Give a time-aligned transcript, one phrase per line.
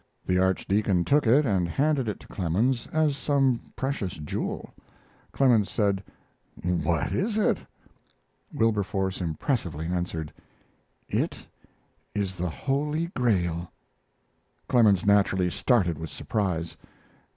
[0.25, 4.73] The archdeacon took it and handed it to Clemens as some precious jewel.
[5.31, 6.03] Clemens said:
[6.63, 7.59] "What is it?"
[8.51, 10.33] Wilberforce impressively answered:
[11.07, 11.45] "It
[12.15, 13.71] is the Holy Grail."
[14.67, 16.77] Clemens naturally started with surprise.